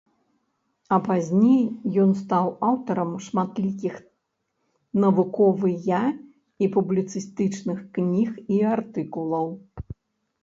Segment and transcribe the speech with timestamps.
[0.95, 1.65] А пазней
[2.03, 3.99] ён стаў аўтарам шматлікіх
[5.03, 5.99] навуковыя
[6.65, 9.47] і публіцыстычных кніг і артыкулаў.